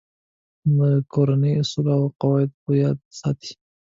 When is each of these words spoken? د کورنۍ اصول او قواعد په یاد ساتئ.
د 0.77 0.79
کورنۍ 1.13 1.53
اصول 1.61 1.87
او 1.97 2.03
قواعد 2.21 2.51
په 2.63 2.71
یاد 2.81 2.97
ساتئ. 3.19 3.51